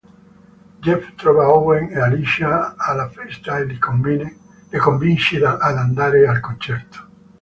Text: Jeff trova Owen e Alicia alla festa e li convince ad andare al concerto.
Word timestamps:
Jeff 0.81 1.13
trova 1.15 1.47
Owen 1.51 1.91
e 1.91 1.99
Alicia 1.99 2.73
alla 2.75 3.07
festa 3.07 3.59
e 3.59 3.65
li 3.65 3.77
convince 3.77 5.35
ad 5.45 5.77
andare 5.77 6.27
al 6.27 6.39
concerto. 6.39 7.07